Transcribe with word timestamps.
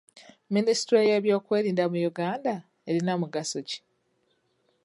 Minisitule 0.53 0.99
y'ebyokwerinda 1.09 1.83
mu 1.91 1.97
Uganda 2.11 2.53
erina 2.89 3.13
mugaso 3.21 3.59
ki? 3.67 3.79